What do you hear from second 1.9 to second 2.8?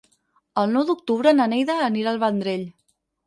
al Vendrell.